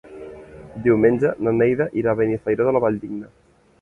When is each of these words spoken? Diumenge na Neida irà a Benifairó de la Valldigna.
Diumenge 0.87 1.33
na 1.47 1.53
Neida 1.57 1.87
irà 2.03 2.15
a 2.15 2.19
Benifairó 2.23 2.67
de 2.71 2.75
la 2.79 2.83
Valldigna. 2.87 3.31